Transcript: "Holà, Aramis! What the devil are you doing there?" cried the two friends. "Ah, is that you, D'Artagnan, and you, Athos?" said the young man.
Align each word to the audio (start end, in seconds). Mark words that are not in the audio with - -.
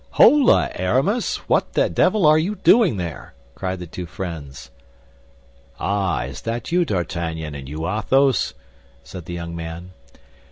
"Holà, 0.15 0.71
Aramis! 0.79 1.35
What 1.47 1.73
the 1.73 1.87
devil 1.87 2.25
are 2.25 2.39
you 2.39 2.55
doing 2.55 2.97
there?" 2.97 3.35
cried 3.53 3.77
the 3.77 3.85
two 3.85 4.07
friends. 4.07 4.71
"Ah, 5.79 6.23
is 6.23 6.41
that 6.41 6.71
you, 6.71 6.85
D'Artagnan, 6.85 7.53
and 7.53 7.69
you, 7.69 7.87
Athos?" 7.87 8.55
said 9.03 9.25
the 9.25 9.33
young 9.35 9.55
man. 9.55 9.91